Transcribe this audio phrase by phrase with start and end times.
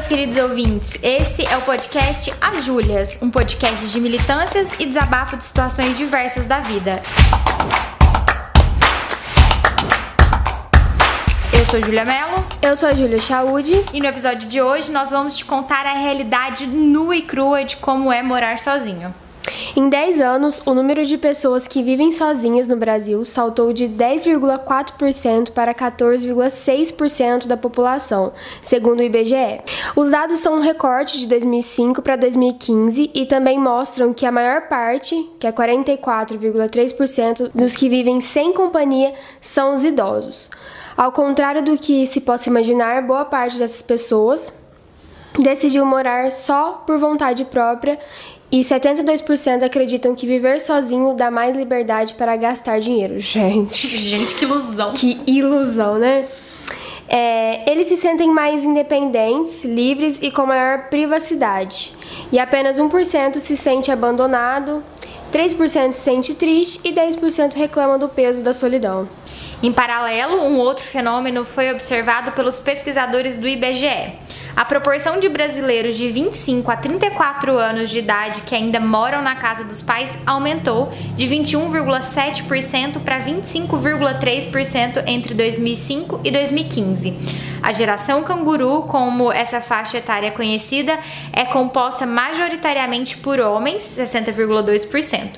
[0.00, 0.98] meus queridos ouvintes.
[1.02, 6.46] Esse é o podcast As Júlias, um podcast de militâncias e desabafo de situações diversas
[6.46, 7.02] da vida.
[11.52, 12.46] Eu sou Júlia Mello.
[12.62, 13.84] Eu sou a Júlia Chaude.
[13.92, 17.76] E no episódio de hoje nós vamos te contar a realidade nua e crua de
[17.76, 19.14] como é morar sozinho.
[19.76, 25.50] Em 10 anos, o número de pessoas que vivem sozinhas no Brasil saltou de 10,4%
[25.50, 29.60] para 14,6% da população, segundo o IBGE.
[29.94, 34.62] Os dados são um recorte de 2005 para 2015 e também mostram que a maior
[34.62, 40.50] parte, que é 44,3% dos que vivem sem companhia, são os idosos.
[40.96, 44.52] Ao contrário do que se possa imaginar, boa parte dessas pessoas
[45.38, 47.98] decidiu morar só por vontade própria
[48.52, 53.20] e 72% acreditam que viver sozinho dá mais liberdade para gastar dinheiro.
[53.20, 53.86] Gente.
[53.86, 54.92] Gente, que ilusão.
[54.92, 56.26] Que ilusão, né?
[57.08, 61.92] É, eles se sentem mais independentes, livres e com maior privacidade.
[62.32, 64.82] E apenas 1% se sente abandonado,
[65.32, 69.08] 3% se sente triste e 10% reclama do peso da solidão.
[69.62, 74.18] Em paralelo, um outro fenômeno foi observado pelos pesquisadores do IBGE.
[74.56, 79.36] A proporção de brasileiros de 25 a 34 anos de idade que ainda moram na
[79.36, 87.16] casa dos pais aumentou de 21,7% para 25,3% entre 2005 e 2015.
[87.62, 90.98] A geração canguru, como essa faixa etária é conhecida,
[91.32, 95.30] é composta majoritariamente por homens, 60,2%.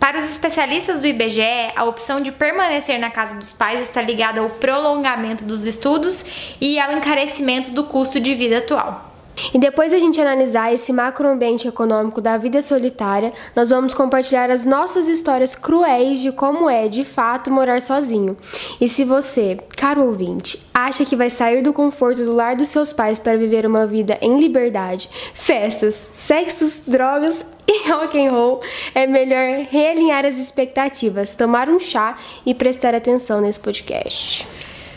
[0.00, 4.40] Para os especialistas do IBGE, a opção de permanecer na casa dos pais está ligada
[4.40, 9.10] ao prolongamento dos estudos e ao encarecimento do custo de vida atual.
[9.54, 14.64] E depois a gente analisar esse macroambiente econômico da vida solitária, nós vamos compartilhar as
[14.64, 18.36] nossas histórias cruéis de como é, de fato, morar sozinho.
[18.80, 22.92] E se você, caro ouvinte, acha que vai sair do conforto do lar dos seus
[22.92, 28.60] pais para viver uma vida em liberdade, festas, sexos, drogas e rock and roll,
[28.94, 34.46] é melhor realinhar as expectativas, tomar um chá e prestar atenção nesse podcast.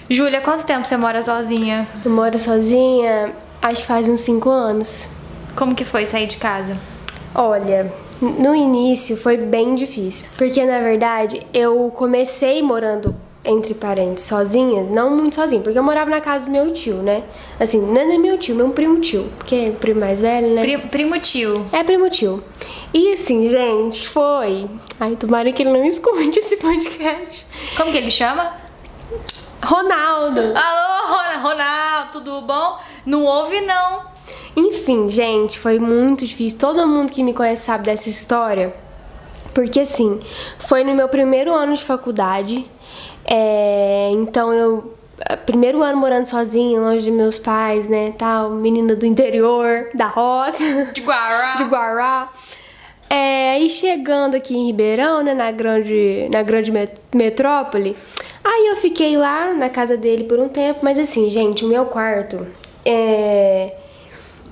[0.09, 1.87] Júlia, quanto tempo você mora sozinha?
[2.03, 3.33] Eu moro sozinha
[3.63, 5.07] Acho que faz uns 5 anos.
[5.55, 6.75] Como que foi sair de casa?
[7.33, 7.89] Olha,
[8.21, 13.15] no início foi bem difícil, porque na verdade eu comecei morando
[13.45, 17.23] entre parentes sozinha, não muito sozinha, porque eu morava na casa do meu tio, né?
[17.59, 20.61] Assim, não é meu tio, meu primo tio, porque é o primo mais velho, né?
[20.61, 21.65] Primo, primo tio.
[21.71, 22.43] É primo tio.
[22.93, 24.69] E assim, gente, foi.
[24.99, 27.45] Ai, tomara que ele não escute esse podcast.
[27.75, 28.53] Como que ele chama?
[29.63, 30.41] Ronaldo.
[30.41, 32.79] Alô, Ronaldo, tudo bom?
[33.05, 34.13] Não ouve, não.
[34.55, 36.59] Enfim, gente, foi muito difícil.
[36.59, 38.73] Todo mundo que me conhece sabe dessa história.
[39.53, 40.19] Porque, assim,
[40.59, 42.69] foi no meu primeiro ano de faculdade.
[43.25, 44.93] É, então, eu
[45.45, 50.63] primeiro ano morando sozinha, longe de meus pais, né, tal, menina do interior, da roça,
[50.93, 51.55] de Guará.
[51.57, 52.31] De Guará.
[53.09, 56.71] É, e chegando aqui em Ribeirão, né, na grande, na grande
[57.13, 57.95] metrópole,
[58.43, 61.85] aí eu fiquei lá na casa dele por um tempo, mas assim, gente, o meu
[61.85, 62.45] quarto
[62.85, 63.77] é...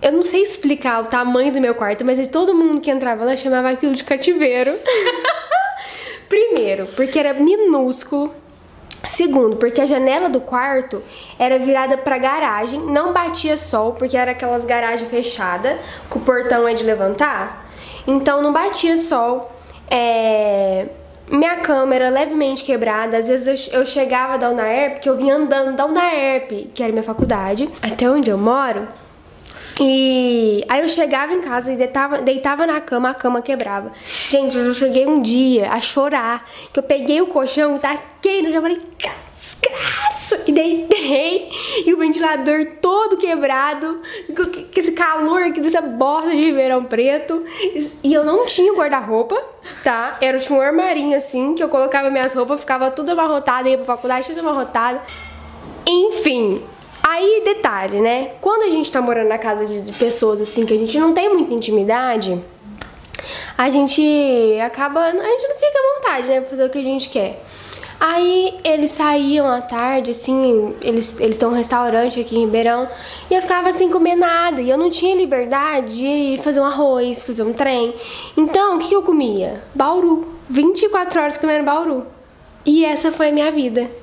[0.02, 3.38] Eu não sei explicar o tamanho do meu quarto, mas todo mundo que entrava lá
[3.38, 4.74] chamava aquilo de cativeiro.
[6.28, 8.34] Primeiro, porque era minúsculo.
[9.04, 11.02] Segundo, porque a janela do quarto
[11.40, 15.78] era virada para garagem, não batia sol, porque era aquelas garagens fechadas,
[16.10, 17.66] que o portão é de levantar.
[18.06, 19.52] Então não batia sol.
[19.90, 20.88] É...
[21.30, 23.18] Minha cama era levemente quebrada.
[23.18, 26.92] Às vezes eu, eu chegava da UNAERP, porque eu vinha andando da UNAERP, que era
[26.92, 28.88] minha faculdade, até onde eu moro.
[29.84, 33.92] E aí eu chegava em casa e deitava, deitava na cama, a cama quebrava.
[34.30, 38.62] Gente, eu cheguei um dia a chorar, que eu peguei o colchão, taquei no chão,
[38.62, 38.80] falei,
[39.36, 40.44] desgraça!
[40.46, 41.50] E deitei,
[41.84, 47.44] e o ventilador todo quebrado, com esse calor aqui dessa bosta de verão preto.
[48.04, 49.36] E eu não tinha guarda-roupa,
[49.84, 50.16] tá?
[50.22, 54.28] Era um armarinho assim, que eu colocava minhas roupas, ficava tudo amarrotada, ia pra faculdade,
[54.28, 55.02] tudo amarrotada.
[55.88, 56.64] Enfim,
[57.14, 58.30] Aí, detalhe, né?
[58.40, 61.28] Quando a gente tá morando na casa de, pessoas assim que a gente não tem
[61.28, 62.42] muita intimidade,
[63.58, 64.02] a gente
[64.64, 65.02] acaba.
[65.02, 66.40] A gente não fica à vontade, né?
[66.40, 67.44] Pra fazer o que a gente quer.
[68.00, 72.88] Aí eles saíam à tarde, assim, eles eles têm um restaurante aqui em Ribeirão,
[73.30, 77.24] e eu ficava sem comer nada, e eu não tinha liberdade de fazer um arroz,
[77.24, 77.94] fazer um trem.
[78.38, 79.62] Então, o que eu comia?
[79.76, 80.26] Bauru.
[80.50, 82.06] 24 horas comendo bauru.
[82.66, 84.01] E essa foi a minha vida.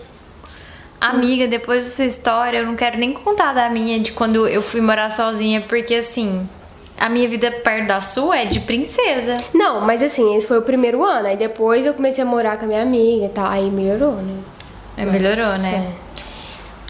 [1.01, 4.61] Amiga, depois da sua história, eu não quero nem contar da minha, de quando eu
[4.61, 6.49] fui morar sozinha, porque assim,
[6.99, 9.39] a minha vida perto da sua é de princesa.
[9.55, 11.29] Não, mas assim, esse foi o primeiro ano.
[11.29, 13.49] Aí depois eu comecei a morar com a minha amiga e tal.
[13.49, 14.35] Aí melhorou, né?
[14.97, 15.93] É, melhorou, né?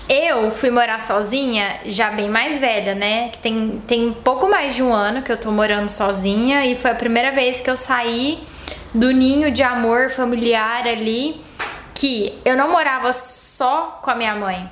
[0.08, 3.28] Eu fui morar sozinha, já bem mais velha, né?
[3.28, 6.92] Que tem, tem pouco mais de um ano que eu tô morando sozinha e foi
[6.92, 8.38] a primeira vez que eu saí
[8.94, 11.42] do ninho de amor familiar ali,
[11.98, 14.70] que eu não morava só com a minha mãe.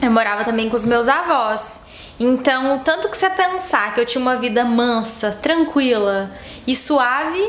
[0.00, 1.82] Eu morava também com os meus avós.
[2.18, 6.30] Então, tanto que você pensar que eu tinha uma vida mansa, tranquila
[6.66, 7.46] e suave,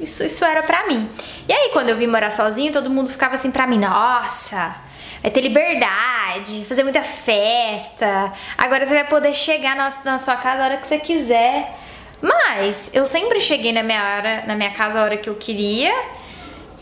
[0.00, 1.08] isso, isso era pra mim.
[1.48, 4.74] E aí, quando eu vim morar sozinha, todo mundo ficava assim pra mim: nossa,
[5.22, 8.32] vai ter liberdade, fazer muita festa.
[8.58, 11.78] Agora você vai poder chegar na, na sua casa a hora que você quiser.
[12.20, 15.94] Mas eu sempre cheguei na minha hora, na minha casa a hora que eu queria.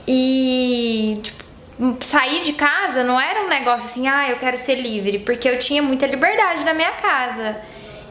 [0.09, 1.40] E tipo,
[2.01, 5.59] sair de casa não era um negócio assim, ah, eu quero ser livre, porque eu
[5.59, 7.57] tinha muita liberdade na minha casa.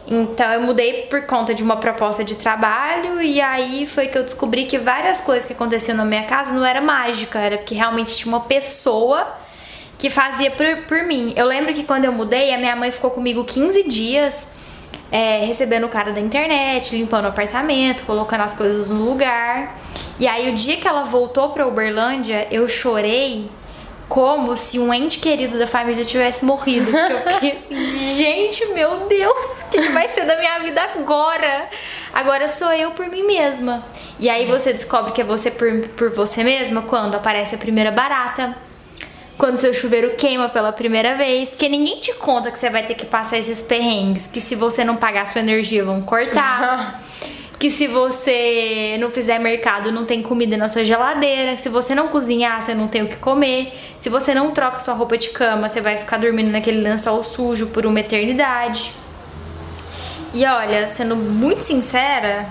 [0.07, 4.23] Então eu mudei por conta de uma proposta de trabalho e aí foi que eu
[4.23, 8.15] descobri que várias coisas que aconteciam na minha casa não era mágica, era porque realmente
[8.15, 9.35] tinha uma pessoa
[9.99, 11.33] que fazia por, por mim.
[11.35, 14.47] Eu lembro que quando eu mudei, a minha mãe ficou comigo 15 dias
[15.11, 19.77] é, recebendo o cara da internet, limpando o apartamento, colocando as coisas no lugar.
[20.19, 23.49] E aí o dia que ela voltou para Uberlândia, eu chorei
[24.09, 26.91] como se um ente querido da família tivesse morrido.
[26.91, 27.75] Porque eu fiquei assim,
[28.17, 31.69] gente, meu Deus, o que, que vai ser da minha vida agora?
[32.11, 33.85] Agora sou eu por mim mesma.
[34.19, 37.91] E aí você descobre que é você por, por você mesma quando aparece a primeira
[37.91, 38.57] barata.
[39.37, 42.95] Quando seu chuveiro queima pela primeira vez, porque ninguém te conta que você vai ter
[42.95, 46.99] que passar esses perrengues, que se você não pagar sua energia vão cortar.
[47.59, 51.57] que se você não fizer mercado, não tem comida na sua geladeira.
[51.57, 53.73] Se você não cozinhar, você não tem o que comer.
[53.99, 57.67] Se você não troca sua roupa de cama, você vai ficar dormindo naquele lençol sujo
[57.67, 58.93] por uma eternidade.
[60.33, 62.45] E olha, sendo muito sincera,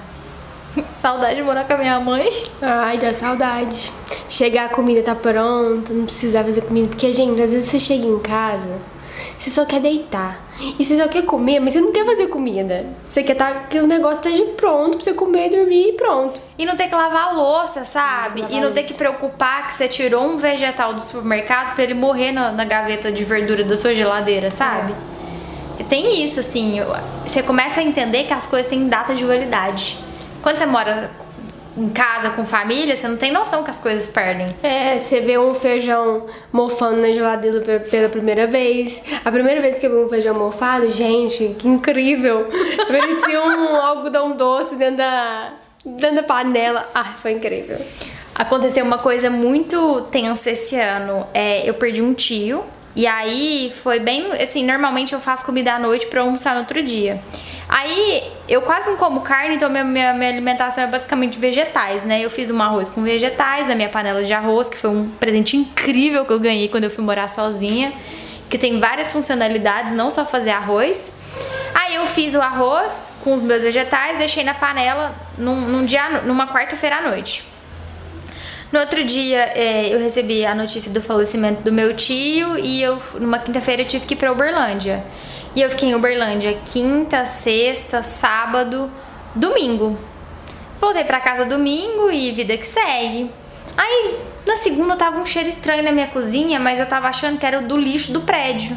[0.91, 2.31] saudade de morar com a minha mãe.
[2.61, 3.91] Ai, dá saudade.
[4.29, 6.89] Chegar a comida tá pronta, não precisar fazer comida.
[6.89, 8.77] Porque, gente, às vezes você chega em casa
[9.39, 10.49] você só quer deitar.
[10.79, 12.87] E você só quer comer, mas você não quer fazer comida.
[13.09, 16.41] Você quer tá, que o negócio esteja pronto pra você comer, dormir e pronto.
[16.59, 18.43] E não ter que lavar a louça, sabe?
[18.43, 21.95] Não e não ter que preocupar que você tirou um vegetal do supermercado para ele
[21.95, 24.95] morrer na, na, gaveta de verdura da sua geladeira, sabe?
[25.79, 25.85] É.
[25.85, 26.81] Tem isso, assim.
[27.25, 29.99] Você começa a entender que as coisas têm data de validade.
[30.43, 31.11] Quando você mora
[31.79, 34.49] em casa com família, você não tem noção que as coisas perdem.
[34.63, 39.01] É, você vê um feijão mofando na geladeira pela primeira vez.
[39.25, 42.49] A primeira vez que eu vi um feijão mofado, gente, que incrível!
[42.89, 45.53] Parecia um algodão doce dentro da,
[45.85, 46.89] dentro da panela.
[46.95, 47.79] Ah, foi incrível.
[48.35, 51.27] Aconteceu uma coisa muito tensa esse ano.
[51.33, 52.65] É, eu perdi um tio.
[52.95, 54.33] E aí foi bem.
[54.33, 57.21] Assim, normalmente eu faço comida à noite pra almoçar no outro dia.
[57.69, 62.21] Aí eu quase não como carne, então minha, minha, minha, alimentação é basicamente vegetais, né?
[62.21, 65.55] Eu fiz um arroz com vegetais na minha panela de arroz, que foi um presente
[65.57, 67.93] incrível que eu ganhei quando eu fui morar sozinha,
[68.49, 71.13] que tem várias funcionalidades, não só fazer arroz.
[71.75, 76.23] Aí eu fiz o arroz com os meus vegetais, deixei na panela num, num dia,
[76.25, 77.45] numa quarta-feira à noite.
[78.73, 83.01] No outro dia é, eu recebi a notícia do falecimento do meu tio e eu,
[83.15, 85.05] numa quinta-feira, tive que ir pra Uberlândia.
[85.55, 88.91] E eu fiquei em Uberlândia quinta, sexta, sábado,
[89.35, 89.99] domingo.
[90.81, 93.31] Voltei para casa domingo e vida que segue.
[93.77, 94.17] Aí
[94.47, 97.61] na segunda tava um cheiro estranho na minha cozinha, mas eu tava achando que era
[97.61, 98.77] do lixo do prédio.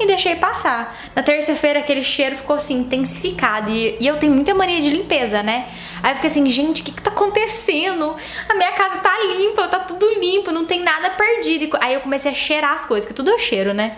[0.00, 0.96] E deixei passar.
[1.14, 3.70] Na terça-feira aquele cheiro ficou assim, intensificado.
[3.70, 5.68] E, e, eu tenho muita mania de limpeza, né?
[6.02, 8.16] Aí eu fiquei assim, gente, o que, que tá acontecendo?
[8.48, 11.76] A minha casa tá limpa, tá tudo limpo, não tem nada perdido.
[11.80, 13.96] Aí eu comecei a cheirar as coisas, que tudo é cheiro, né?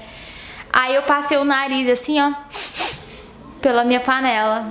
[0.77, 2.33] Aí eu passei o nariz assim, ó,
[3.61, 4.71] pela minha panela.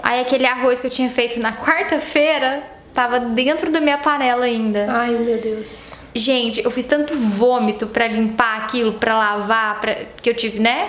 [0.00, 2.62] Aí aquele arroz que eu tinha feito na quarta-feira
[2.94, 4.86] tava dentro da minha panela ainda.
[4.88, 6.04] Ai, meu Deus.
[6.14, 9.96] Gente, eu fiz tanto vômito para limpar aquilo, para lavar, pra...
[10.22, 10.88] que eu tive, né?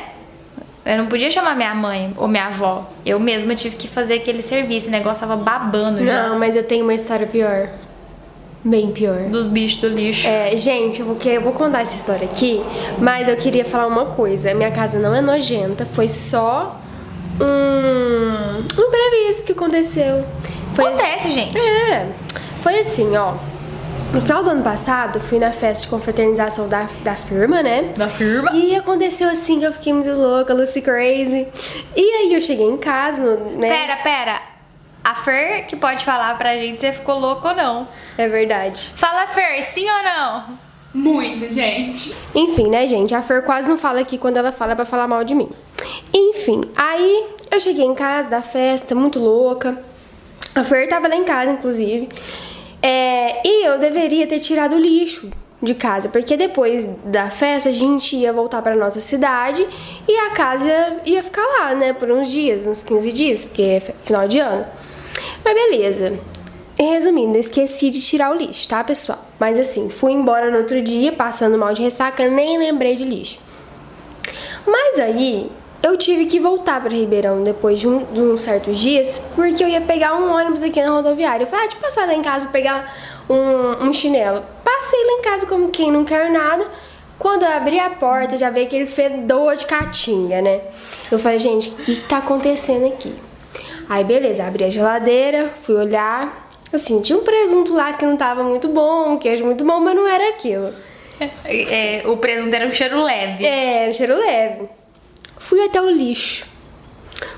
[0.86, 2.88] Eu não podia chamar minha mãe ou minha avó.
[3.04, 4.90] Eu mesma tive que fazer aquele serviço.
[4.90, 6.30] O negócio tava babando já.
[6.30, 7.68] Não, mas eu tenho uma história pior.
[8.64, 9.24] Bem pior.
[9.30, 10.28] Dos bichos do lixo.
[10.28, 12.62] É, gente, eu vou, eu vou contar essa história aqui,
[13.00, 14.54] mas eu queria falar uma coisa.
[14.54, 16.80] Minha casa não é nojenta, foi só
[17.40, 20.24] um, um imprevisto que aconteceu.
[20.74, 21.58] Foi Acontece, assim, gente.
[21.58, 22.08] É.
[22.62, 23.34] Foi assim, ó.
[24.14, 27.94] No final do ano passado, fui na festa de confraternização da, da firma, né?
[27.96, 28.52] Da firma.
[28.52, 31.48] E aconteceu assim que eu fiquei muito louca, Lucy Crazy.
[31.96, 33.70] E aí eu cheguei em casa, né?
[33.70, 34.51] Pera, pera.
[35.04, 37.88] A Fer que pode falar pra gente se ficou louco ou não.
[38.18, 38.92] É verdade.
[38.96, 40.60] Fala, Fer, sim ou não?
[40.94, 42.16] Muito, gente.
[42.36, 43.16] Enfim, né, gente?
[43.16, 45.50] A Fer quase não fala aqui quando ela fala pra falar mal de mim.
[46.14, 49.78] Enfim, aí eu cheguei em casa da festa, muito louca.
[50.54, 52.10] A Fer tava lá em casa, inclusive.
[52.82, 55.32] É, e eu deveria ter tirado o lixo
[55.62, 59.66] de casa, porque depois da festa a gente ia voltar para nossa cidade
[60.08, 63.80] e a casa ia ficar lá, né, por uns dias, uns 15 dias, porque é
[63.80, 64.66] final de ano.
[65.44, 66.20] Mas beleza.
[66.80, 69.20] Resumindo, esqueci de tirar o lixo, tá, pessoal?
[69.40, 73.40] Mas assim, fui embora no outro dia, passando mal de ressaca, nem lembrei de lixo.
[74.66, 75.52] Mas aí,
[75.84, 79.68] eu tive que voltar para Ribeirão depois de, um, de uns certos dias, porque eu
[79.68, 81.44] ia pegar um ônibus aqui na rodoviária.
[81.44, 82.96] Eu falei, ah, deixa eu passar lá em casa pegar
[83.30, 84.44] um, um chinelo.
[84.64, 86.66] Passei lá em casa como quem não quer nada.
[87.18, 90.62] Quando eu abri a porta, já veio aquele fedor de caatinga, né?
[91.12, 93.14] Eu falei, gente, o que tá acontecendo aqui?
[93.92, 96.50] Aí, beleza, abri a geladeira, fui olhar.
[96.72, 99.94] Assim, tinha um presunto lá que não tava muito bom, um queijo muito bom, mas
[99.94, 100.74] não era aquilo.
[101.44, 103.46] É, o presunto era um cheiro leve.
[103.46, 104.70] É, um cheiro leve.
[105.40, 106.46] Fui até o lixo.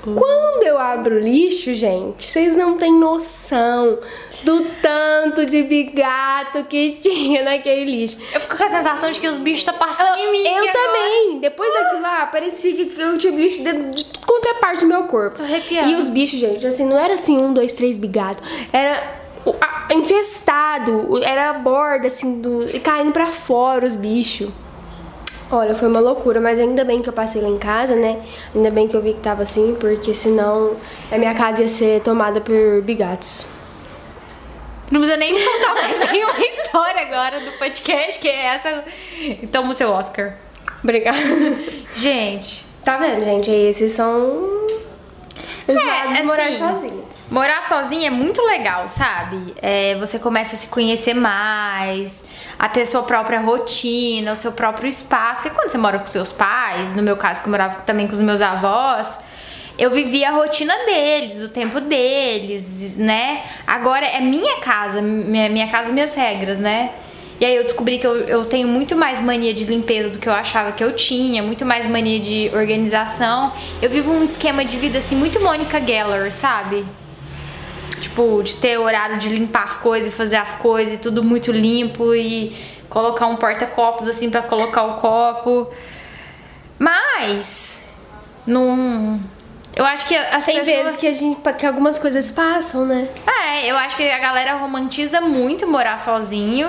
[0.02, 3.98] Quando eu abro o lixo, gente, vocês não têm noção
[4.42, 8.18] do tanto de bigato que tinha naquele lixo.
[8.32, 10.46] Eu fico com a sensação de que os bichos estão tá passando eu, em mim.
[10.46, 11.26] Eu também.
[11.28, 11.40] Agora.
[11.40, 14.86] Depois daquilo lá, parecia que eu tinha bicho de, de tudo quanto é parte do
[14.86, 15.38] meu corpo.
[15.38, 15.88] Tô arrepiada.
[15.88, 18.42] E os bichos, gente, assim, não era assim um, dois, três bigatos.
[18.72, 19.22] Era
[19.90, 21.20] infestado.
[21.22, 24.48] Era a borda, assim, do, e caindo pra fora os bichos.
[25.50, 28.22] Olha, foi uma loucura, mas ainda bem que eu passei lá em casa, né?
[28.54, 30.76] Ainda bem que eu vi que tava assim, porque senão
[31.12, 33.46] a minha casa ia ser tomada por bigatos.
[34.90, 38.84] Não precisa nem contar mais nenhuma história agora do podcast, que é essa.
[39.52, 40.34] Toma o seu Oscar.
[40.82, 41.18] Obrigada.
[41.96, 43.50] Gente, Tá vendo, gente?
[43.50, 44.66] Esses são
[45.66, 47.03] os É, lados de morar assim, sozinho.
[47.34, 49.56] Morar sozinha é muito legal, sabe?
[49.60, 52.22] É, você começa a se conhecer mais,
[52.56, 55.42] a ter sua própria rotina, o seu próprio espaço.
[55.42, 58.12] Porque quando você mora com seus pais, no meu caso, que eu morava também com
[58.12, 59.18] os meus avós,
[59.76, 63.42] eu vivia a rotina deles, o tempo deles, né?
[63.66, 66.92] Agora é minha casa, minha, minha casa, minhas regras, né?
[67.40, 70.28] E aí eu descobri que eu, eu tenho muito mais mania de limpeza do que
[70.28, 73.52] eu achava que eu tinha, muito mais mania de organização.
[73.82, 76.86] Eu vivo um esquema de vida assim muito Mônica Geller, sabe?
[78.00, 81.50] Tipo, de ter horário de limpar as coisas e fazer as coisas e tudo muito
[81.52, 82.54] limpo e
[82.88, 85.68] colocar um porta-copos assim pra colocar o copo.
[86.78, 87.82] Mas
[88.46, 89.18] não
[89.76, 93.08] eu acho que as Tem pessoas vezes que, a gente, que algumas coisas passam, né?
[93.26, 96.68] é, eu acho que a galera romantiza muito morar sozinho.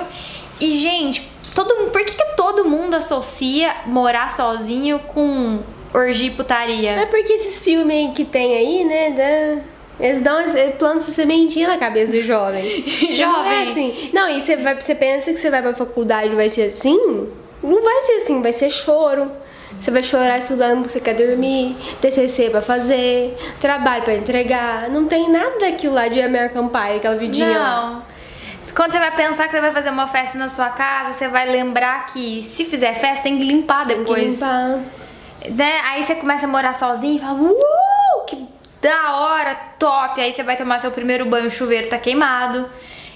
[0.60, 1.22] E, gente,
[1.54, 1.72] todo.
[1.90, 5.60] Por que, que todo mundo associa morar sozinho com
[5.94, 6.90] orgia e putaria?
[6.92, 9.10] É porque esses filmes que tem aí, né?
[9.10, 9.62] da-
[9.98, 12.84] eles dão, eles plantam essa sementinha na cabeça do jovem.
[12.84, 13.70] Não é Jovem.
[13.70, 14.10] assim.
[14.12, 17.28] Não, e você, vai, você pensa que você vai pra faculdade e vai ser assim?
[17.62, 19.30] Não vai ser assim, vai ser choro.
[19.80, 24.88] Você vai chorar estudando porque você quer dormir, TCC pra fazer, trabalho pra entregar.
[24.88, 27.90] Não tem nada daquilo lá de American Pie, aquela vidinha lá.
[27.90, 28.16] Não.
[28.74, 31.48] Quando você vai pensar que você vai fazer uma festa na sua casa, você vai
[31.50, 34.24] lembrar que se fizer festa tem que limpar Tem que depois.
[34.34, 34.80] limpar.
[35.50, 35.80] Né?
[35.90, 37.56] Aí você começa a morar sozinho e fala, uh,
[38.86, 40.20] da hora, top.
[40.20, 42.68] Aí você vai tomar seu primeiro banho, o chuveiro tá queimado.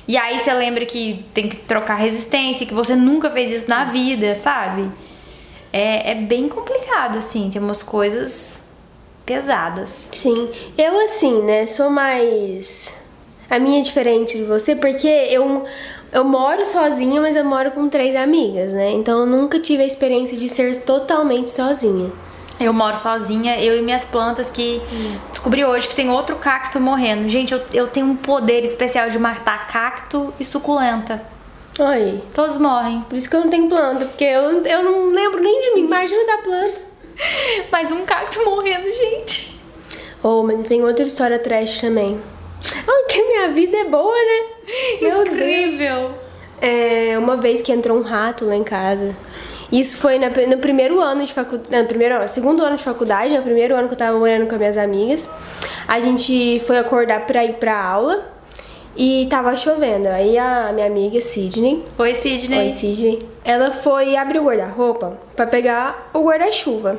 [0.08, 3.84] E aí você lembra que tem que trocar resistência, que você nunca fez isso na
[3.84, 4.90] vida, sabe?
[5.72, 8.64] É, é bem complicado, assim, tem umas coisas
[9.24, 10.08] pesadas.
[10.12, 12.92] Sim, eu assim, né, sou mais.
[13.48, 15.64] A minha é diferente de você, porque eu,
[16.10, 18.90] eu moro sozinha, mas eu moro com três amigas, né?
[18.90, 22.10] Então eu nunca tive a experiência de ser totalmente sozinha.
[22.60, 24.82] Eu moro sozinha, eu e minhas plantas que
[25.30, 27.26] descobri hoje que tem outro cacto morrendo.
[27.26, 31.22] Gente, eu, eu tenho um poder especial de matar cacto e suculenta.
[31.78, 32.22] Aí.
[32.34, 33.00] Todos morrem.
[33.08, 35.86] Por isso que eu não tenho planta, porque eu, eu não lembro nem de mim,
[35.86, 36.80] imagina da planta.
[37.72, 39.58] Mas um cacto morrendo, gente.
[40.22, 42.20] Oh, mas tem outra história trash também.
[42.86, 44.42] Ai, que minha vida é boa, né?
[45.00, 45.28] Meu Deus.
[45.30, 46.14] Incrível.
[46.60, 49.16] É, uma vez que entrou um rato lá em casa.
[49.72, 51.82] Isso foi na- no primeiro ano de faculdade.
[51.82, 54.54] No primeiro ano, segundo ano de faculdade, no primeiro ano que eu tava morando com
[54.54, 55.28] as minhas amigas.
[55.86, 58.24] A gente foi acordar pra ir pra aula
[58.96, 60.08] e tava chovendo.
[60.08, 62.58] Aí a minha amiga Sidney, Oi, Sidney.
[62.58, 66.98] oi Sidney, ela foi abrir o guarda-roupa pra pegar o guarda-chuva.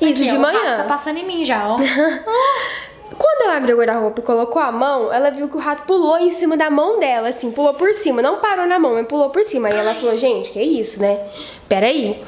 [0.00, 0.76] Isso Aqui, de manhã.
[0.76, 1.76] Tá passando em mim já, ó.
[3.18, 6.18] Quando ela abriu o guarda-roupa e colocou a mão, ela viu que o rato pulou
[6.18, 8.22] em cima da mão dela, assim, pulou por cima.
[8.22, 9.68] Não parou na mão, mas pulou por cima.
[9.68, 11.18] Aí ela falou, gente, que isso, né?
[11.68, 12.22] Peraí.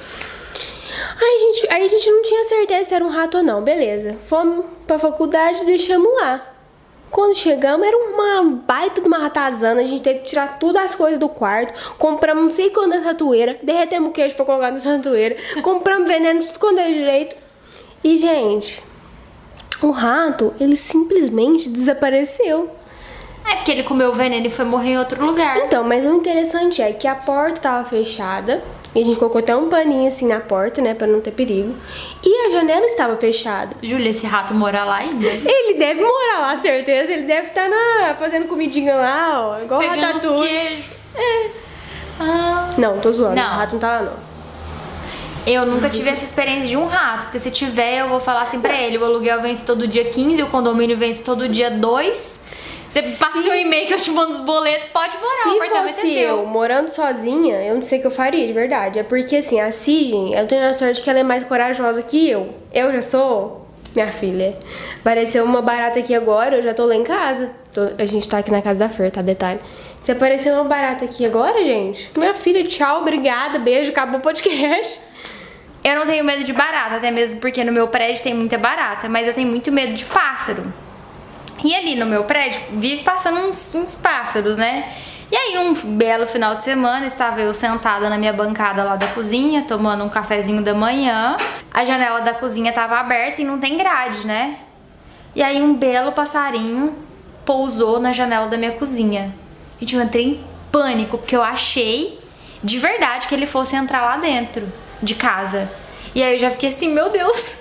[1.20, 3.62] Aí a, gente, aí a gente não tinha certeza se era um rato ou não,
[3.62, 4.16] beleza.
[4.22, 6.44] Fomos pra faculdade e deixamos lá.
[7.10, 9.80] Quando chegamos, era uma baita de uma ratazana.
[9.80, 11.94] A gente teve que tirar todas as coisas do quarto.
[11.98, 13.56] Compramos não sei quantas ratoeiras.
[13.62, 15.36] Derretemos queijo pra colocar nessa ratoeira.
[15.62, 17.36] Compramos veneno, tudo quando é direito.
[18.02, 18.82] E, gente,
[19.86, 22.70] o rato, ele simplesmente desapareceu.
[23.50, 25.58] É porque ele comeu o veneno e foi morrer em outro lugar.
[25.58, 28.62] Então, mas o interessante é que a porta tava fechada.
[28.94, 31.74] E a gente colocou até um paninho assim na porta, né, pra não ter perigo.
[32.24, 33.76] E a janela estava fechada.
[33.80, 35.26] Júlia, esse rato mora lá ainda?
[35.26, 37.12] Ele deve morar lá, certeza.
[37.12, 39.62] Ele deve estar na, fazendo comidinha lá, ó.
[39.62, 40.84] Igual Pegando ratatouille.
[41.14, 41.50] É.
[42.18, 42.74] Ah.
[42.76, 43.36] Não, tô zoando.
[43.36, 43.52] Não.
[43.52, 44.29] O rato não tá lá, não.
[45.52, 48.60] Eu nunca tive essa experiência de um rato, porque se tiver, eu vou falar assim
[48.60, 52.40] pra ele: o aluguel vence todo dia 15, o condomínio vence todo dia 2.
[52.88, 55.94] Você passa o e-mail que eu te mando os boletos, pode morar, o Se apartamento
[55.94, 56.38] fosse é seu.
[56.38, 58.98] eu morando sozinha, eu não sei o que eu faria, de verdade.
[58.98, 62.28] É porque, assim, a Sigen, eu tenho a sorte que ela é mais corajosa que
[62.28, 62.52] eu.
[62.72, 63.64] Eu já sou,
[63.94, 64.56] minha filha.
[64.98, 67.50] Apareceu uma barata aqui agora, eu já tô lá em casa.
[67.72, 69.22] Tô- a gente tá aqui na casa da Fer, tá?
[69.22, 69.60] Detalhe.
[70.00, 75.00] Se aparecer uma barata aqui agora, gente, minha filha, tchau, obrigada, beijo, acabou o podcast.
[75.82, 79.08] Eu não tenho medo de barata, até mesmo porque no meu prédio tem muita barata,
[79.08, 80.70] mas eu tenho muito medo de pássaro.
[81.64, 84.92] E ali no meu prédio vive passando uns, uns pássaros, né?
[85.32, 89.06] E aí, um belo final de semana, estava eu sentada na minha bancada lá da
[89.08, 91.36] cozinha, tomando um cafezinho da manhã.
[91.72, 94.56] A janela da cozinha estava aberta e não tem grade, né?
[95.34, 96.96] E aí, um belo passarinho
[97.44, 99.32] pousou na janela da minha cozinha.
[99.78, 102.18] Gente, eu entrei em pânico, porque eu achei
[102.62, 104.70] de verdade que ele fosse entrar lá dentro
[105.02, 105.70] de casa.
[106.14, 107.58] E aí eu já fiquei assim, meu Deus,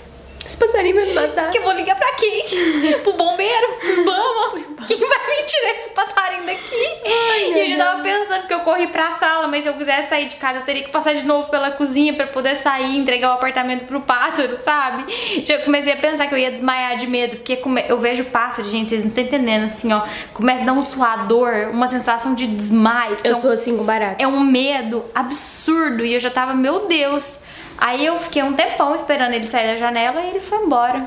[0.49, 1.51] Esse passarinho vai me matar.
[1.51, 2.43] que eu vou ligar pra quem?
[3.03, 3.67] Pro bombeiro?
[3.79, 4.59] Pro Bama?
[4.87, 6.75] Quem vai me tirar esse passarinho daqui?
[7.05, 10.25] e eu já tava pensando que eu corri pra sala, mas se eu quisesse sair
[10.25, 13.29] de casa, eu teria que passar de novo pela cozinha pra poder sair e entregar
[13.29, 15.05] o apartamento pro pássaro, sabe?
[15.45, 18.89] Já comecei a pensar que eu ia desmaiar de medo, porque eu vejo pássaro, gente,
[18.89, 20.01] vocês não estão entendendo, assim, ó.
[20.33, 23.17] Começa a dar um suador, uma sensação de desmaio.
[23.23, 24.15] é Eu um- sou assim com barata.
[24.17, 27.39] é um medo absurdo e eu já tava, meu Deus.
[27.81, 31.03] Aí eu fiquei um tempão esperando ele sair da janela e ele foi embora.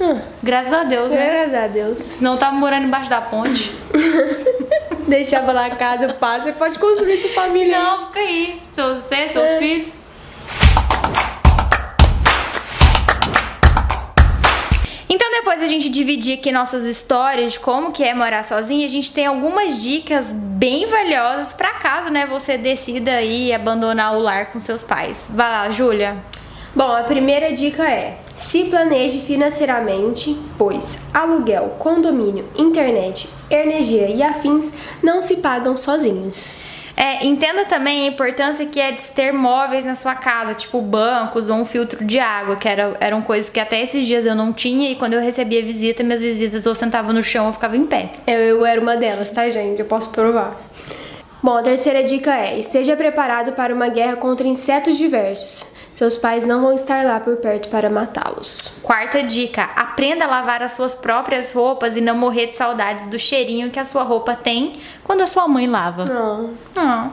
[0.00, 1.26] Ah, Graças a Deus, né?
[1.46, 1.98] graças a Deus.
[2.00, 3.72] Senão eu tava morando embaixo da ponte.
[5.06, 7.78] Deixava lá a casa, você pode construir sua família.
[7.78, 8.60] Não, fica aí.
[8.72, 9.58] Você, seus É.
[9.58, 10.03] filhos.
[15.44, 19.12] Depois a gente dividir aqui nossas histórias de como que é morar sozinha, a gente
[19.12, 24.58] tem algumas dicas bem valiosas pra caso, né, você decida aí abandonar o lar com
[24.58, 25.26] seus pais.
[25.28, 26.16] Vai lá, Júlia.
[26.74, 34.72] Bom, a primeira dica é: se planeje financeiramente, pois aluguel, condomínio, internet, energia e afins
[35.02, 36.63] não se pagam sozinhos.
[36.96, 41.48] É, entenda também a importância que é de ter móveis na sua casa, tipo bancos
[41.48, 44.52] ou um filtro de água, que era, eram coisas que até esses dias eu não
[44.52, 47.84] tinha e quando eu recebia visita, minhas visitas ou sentavam no chão ou ficava em
[47.84, 48.10] pé.
[48.26, 49.80] Eu, eu era uma delas, tá, gente?
[49.80, 50.56] Eu posso provar.
[51.42, 55.73] Bom, a terceira dica é: esteja preparado para uma guerra contra insetos diversos.
[55.94, 58.58] Seus pais não vão estar lá por perto para matá-los.
[58.82, 63.18] Quarta dica: aprenda a lavar as suas próprias roupas e não morrer de saudades do
[63.18, 66.04] cheirinho que a sua roupa tem quando a sua mãe lava.
[66.04, 66.50] Não.
[66.74, 67.10] Ah.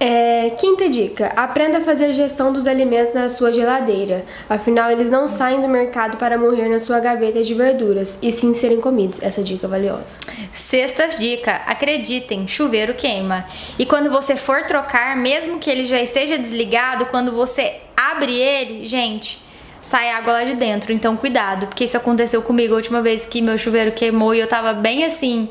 [0.00, 4.24] É, quinta dica: aprenda a fazer gestão dos alimentos na sua geladeira.
[4.48, 8.54] Afinal, eles não saem do mercado para morrer na sua gaveta de verduras e sim
[8.54, 9.20] serem comidos.
[9.22, 10.18] Essa dica é valiosa.
[10.52, 13.44] Sexta dica: acreditem, chuveiro queima.
[13.78, 18.84] E quando você for trocar, mesmo que ele já esteja desligado, quando você abre ele,
[18.84, 19.47] gente,
[19.88, 20.92] sai água lá de dentro.
[20.92, 24.46] Então cuidado, porque isso aconteceu comigo a última vez que meu chuveiro queimou e eu
[24.46, 25.48] tava bem assim,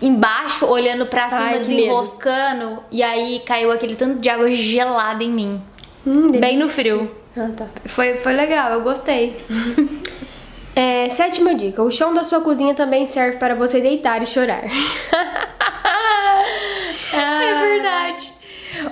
[0.00, 5.30] embaixo, olhando pra cima, Ai, desenroscando, e aí caiu aquele tanto de água gelada em
[5.30, 5.62] mim.
[6.06, 7.10] Hum, Bem no frio.
[7.36, 7.66] Ah, tá.
[7.84, 9.36] Foi, foi legal, eu gostei.
[10.76, 14.64] É, sétima dica: o chão da sua cozinha também serve para você deitar e chorar.
[17.12, 18.32] É verdade.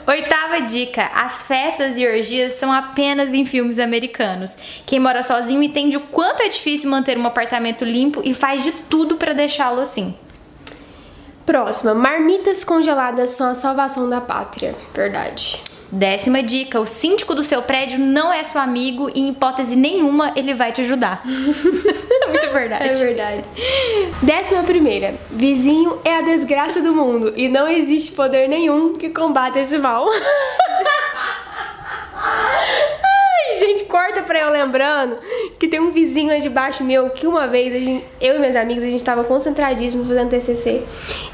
[0.07, 4.83] Oitava dica: as festas e orgias são apenas em filmes americanos.
[4.85, 8.73] Quem mora sozinho entende o quanto é difícil manter um apartamento limpo e faz de
[8.73, 10.15] tudo pra deixá-lo assim.
[11.47, 14.75] Próxima: marmitas congeladas são a salvação da pátria.
[14.93, 15.72] Verdade.
[15.93, 20.33] Décima dica: o síndico do seu prédio não é seu amigo e, em hipótese nenhuma,
[20.35, 21.23] ele vai te ajudar.
[22.29, 22.89] muito verdade.
[22.89, 23.43] É verdade.
[24.23, 29.61] Décima primeira: vizinho é a desgraça do mundo e não existe poder nenhum que combata
[29.61, 30.07] esse mal.
[33.63, 35.17] Gente, corta pra eu lembrando
[35.59, 38.83] que tem um vizinho aí debaixo meu que uma vez gente- eu e meus amigos
[38.83, 40.83] a gente tava concentradíssimo fazendo TCC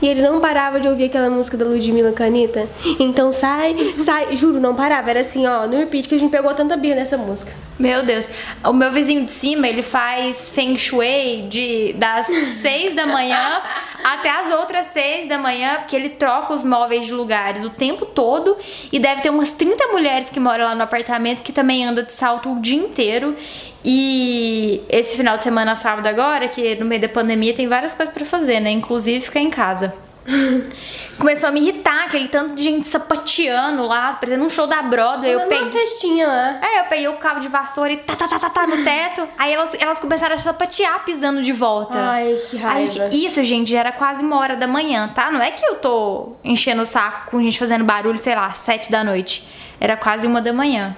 [0.02, 2.68] e ele não parava de ouvir aquela música da Ludmilla Canita.
[3.00, 5.08] Então sai, sai, juro, não parava.
[5.10, 7.50] Era assim, ó, no repeat que a gente pegou tanta birra nessa música.
[7.78, 8.28] Meu Deus.
[8.64, 13.62] O meu vizinho de cima, ele faz feng shui de, das 6 da manhã
[14.04, 18.06] até as outras seis da manhã, porque ele troca os móveis de lugares o tempo
[18.06, 18.56] todo
[18.92, 22.12] e deve ter umas 30 mulheres que moram lá no apartamento que também anda de
[22.12, 23.36] salto o dia inteiro.
[23.84, 28.12] E esse final de semana, sábado agora, que no meio da pandemia tem várias coisas
[28.12, 28.70] para fazer, né?
[28.70, 29.94] Inclusive ficar em casa.
[31.18, 35.32] Começou a me irritar, aquele tanto de gente sapateando lá, parecendo um show da Broadway.
[35.32, 35.70] Eu Uma peguei.
[35.72, 36.60] festinha lá.
[36.62, 39.26] É, eu peguei o cabo de vassoura e tá, tá, tá, tá, tá no teto.
[39.36, 41.98] Aí elas, elas começaram a sapatear pisando de volta.
[41.98, 43.08] Ai, que Aí, raiva.
[43.12, 45.30] isso, gente, já era quase uma hora da manhã, tá?
[45.30, 48.90] Não é que eu tô enchendo o saco com gente fazendo barulho, sei lá, sete
[48.90, 49.48] da noite.
[49.80, 50.94] Era quase uma da manhã.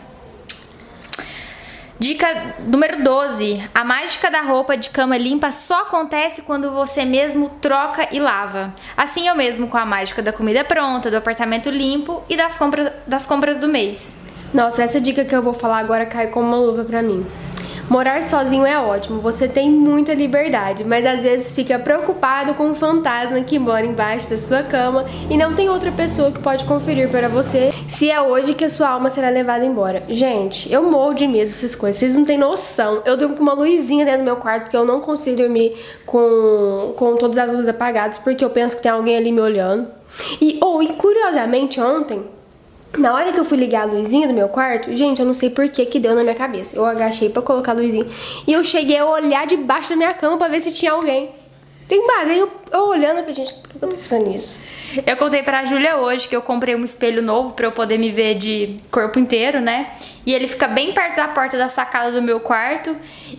[2.01, 3.63] Dica número 12.
[3.75, 8.73] A mágica da roupa de cama limpa só acontece quando você mesmo troca e lava.
[8.97, 12.91] Assim eu mesmo com a mágica da comida pronta, do apartamento limpo e das compras,
[13.07, 14.17] das compras do mês.
[14.55, 17.23] Nossa, essa dica que eu vou falar agora cai como uma luva pra mim.
[17.91, 22.75] Morar sozinho é ótimo, você tem muita liberdade, mas às vezes fica preocupado com um
[22.75, 27.09] fantasma que mora embaixo da sua cama e não tem outra pessoa que pode conferir
[27.09, 30.05] para você se é hoje que a sua alma será levada embora.
[30.09, 33.03] Gente, eu morro de medo dessas coisas, vocês não têm noção.
[33.05, 35.77] Eu durmo com uma luzinha dentro do meu quarto porque eu não consigo dormir
[36.07, 39.89] com, com todas as luzes apagadas porque eu penso que tem alguém ali me olhando.
[40.41, 42.23] E, ou, e curiosamente, ontem,
[42.97, 45.51] na hora que eu fui ligar a luzinha do meu quarto, gente, eu não sei
[45.51, 46.77] por que que deu na minha cabeça.
[46.77, 48.07] Eu agachei pra colocar a luzinha
[48.47, 51.31] e eu cheguei a olhar debaixo da minha cama pra ver se tinha alguém.
[51.91, 52.31] Tem base.
[52.31, 54.63] Aí eu, eu olhando, eu falei, gente, por que eu tô fazendo isso?
[55.05, 58.11] Eu contei pra Júlia hoje que eu comprei um espelho novo pra eu poder me
[58.11, 59.89] ver de corpo inteiro, né?
[60.25, 62.97] E ele fica bem perto da porta da sacada do meu quarto.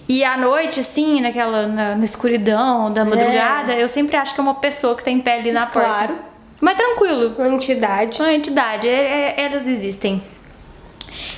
[0.07, 4.43] E à noite, assim, naquela na, na escuridão da madrugada, eu sempre acho que é
[4.43, 5.87] uma pessoa que tá em pé ali na porta.
[5.87, 6.30] Claro.
[6.61, 7.35] Mas tranquilo.
[7.37, 8.21] Uma entidade.
[8.21, 10.23] Uma entidade, é- é- elas existem.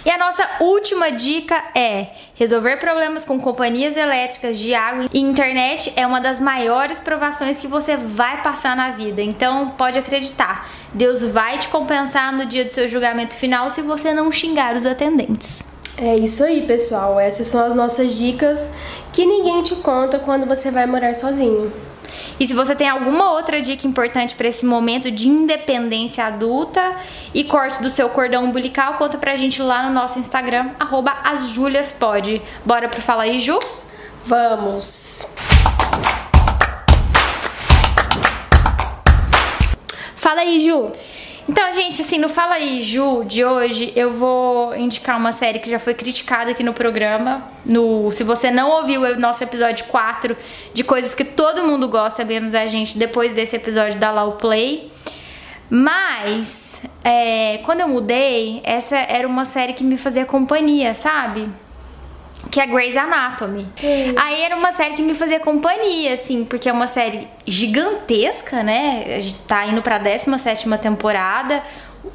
[0.06, 5.94] E a nossa última dica é: resolver problemas com companhias elétricas de água e internet
[5.96, 9.22] é uma das maiores provações que você vai passar na vida.
[9.22, 14.14] Então, pode acreditar, Deus vai te compensar no dia do seu julgamento final se você
[14.14, 15.72] não xingar os atendentes.
[15.98, 17.20] É isso aí, pessoal.
[17.20, 18.70] Essas são as nossas dicas
[19.14, 21.72] que ninguém te conta quando você vai morar sozinho.
[22.40, 26.96] E se você tem alguma outra dica importante para esse momento de independência adulta
[27.34, 32.42] e corte do seu cordão umbilical, conta pra gente lá no nosso Instagram, arroba asjuliaspod.
[32.66, 33.60] Bora pro Fala aí, Ju?
[34.26, 35.28] Vamos!
[40.16, 40.92] Fala aí, Ju.
[41.48, 45.70] Então, gente, assim, no Fala aí, Ju, de hoje, eu vou indicar uma série que
[45.70, 47.44] já foi criticada aqui no programa.
[47.66, 50.38] No, se você não ouviu o nosso episódio 4
[50.74, 54.90] de coisas que todo mundo gosta, menos a gente, depois desse episódio, lá o play.
[55.70, 61.50] Mas, é, quando eu mudei, essa era uma série que me fazia companhia, sabe?
[62.54, 63.66] Que é Grey's Anatomy.
[64.16, 69.06] Aí era uma série que me fazia companhia, assim, porque é uma série gigantesca, né?
[69.08, 71.64] A gente tá indo pra 17 temporada.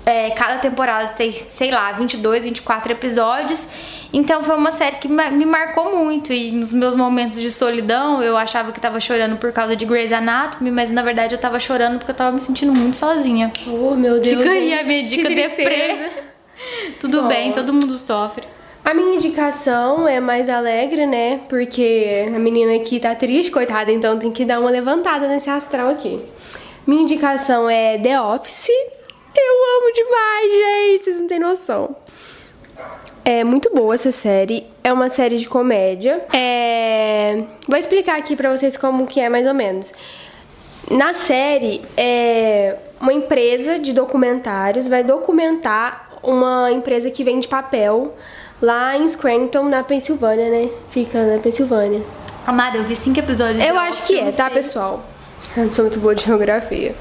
[0.07, 3.66] É, cada temporada tem, sei lá, 22, 24 episódios.
[4.12, 6.33] Então foi uma série que me marcou muito.
[6.33, 10.12] E nos meus momentos de solidão, eu achava que tava chorando por causa de Grey's
[10.12, 13.53] Anatomy, mas na verdade eu tava chorando porque eu tava me sentindo muito sozinha.
[13.66, 14.38] Oh, meu Deus.
[14.38, 16.11] Fica aí a minha dica deprê.
[17.01, 17.29] Tudo Bom.
[17.29, 18.44] bem, todo mundo sofre.
[18.88, 21.42] A minha indicação é mais alegre, né?
[21.46, 25.90] Porque a menina aqui tá triste, coitada, então tem que dar uma levantada nesse astral
[25.90, 26.18] aqui.
[26.87, 28.70] Minha indicação é The Office.
[28.70, 31.94] Eu amo demais, gente, vocês não têm noção.
[33.27, 34.66] É muito boa essa série.
[34.83, 36.24] É uma série de comédia.
[36.33, 37.44] É...
[37.68, 39.92] Vou explicar aqui pra vocês como que é mais ou menos.
[40.90, 48.14] Na série, é uma empresa de documentários vai documentar uma empresa que vende papel
[48.60, 50.68] lá em Scranton, na Pensilvânia, né?
[50.90, 52.02] Fica na Pensilvânia.
[52.46, 54.54] Amada, eu vi cinco episódios de Eu acho que é, tá, sei.
[54.54, 55.04] pessoal?
[55.56, 56.94] Eu não sou muito boa de geografia.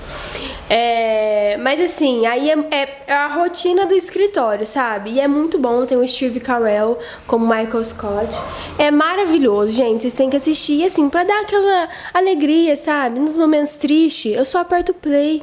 [0.70, 5.12] É, mas assim, aí é, é- é a rotina do escritório, sabe?
[5.12, 8.38] E é muito bom, tem o Steve Carell como Michael Scott.
[8.78, 10.02] É maravilhoso, gente.
[10.02, 13.20] Vocês têm que assistir, assim, pra dar aquela alegria, sabe?
[13.20, 15.42] Nos momentos tristes, eu só aperto play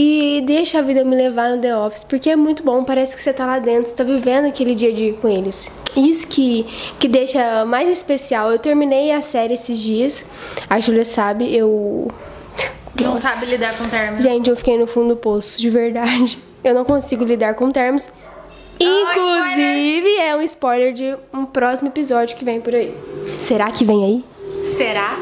[0.00, 3.20] e deixa a vida me levar no The Office, porque é muito bom, parece que
[3.20, 5.68] você tá lá dentro, você tá vivendo aquele dia a dia com eles.
[5.96, 6.64] Isso que,
[7.00, 8.52] que deixa mais especial.
[8.52, 10.24] Eu terminei a série esses dias,
[10.70, 12.06] a Júlia sabe, eu.
[13.00, 13.22] Não Nossa.
[13.22, 14.22] sabe lidar com termos.
[14.22, 16.38] Gente, eu fiquei no fundo do poço, de verdade.
[16.62, 18.10] Eu não consigo lidar com termos.
[18.80, 22.92] Inclusive, é um spoiler de um próximo episódio que vem por aí.
[23.38, 24.64] Será que vem aí?
[24.64, 25.16] Será?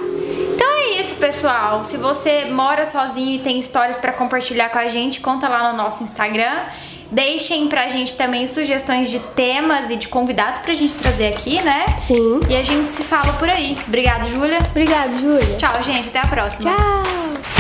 [1.17, 1.83] Isso, pessoal.
[1.85, 5.79] Se você mora sozinho e tem histórias pra compartilhar com a gente, conta lá no
[5.79, 6.67] nosso Instagram.
[7.11, 11.87] Deixem pra gente também sugestões de temas e de convidados pra gente trazer aqui, né?
[11.99, 12.41] Sim.
[12.51, 13.77] E a gente se fala por aí.
[13.87, 14.59] Obrigada, Júlia.
[14.71, 15.57] Obrigada, Júlia.
[15.57, 16.09] Tchau, gente.
[16.09, 16.77] Até a próxima.
[16.77, 17.56] Tchau.